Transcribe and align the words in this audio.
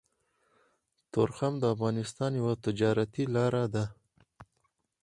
تورخم 1.11 1.53
د 1.59 1.63
افغانستان 1.75 2.31
يوه 2.39 2.53
تجارتي 2.65 3.23
لاره 3.35 3.63
ده 3.73 3.85